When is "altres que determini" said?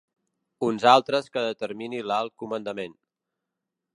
0.91-2.01